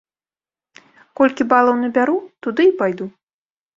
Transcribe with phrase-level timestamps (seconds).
[1.21, 2.17] Колькі балаў набяру,
[2.47, 3.05] туды і пайду.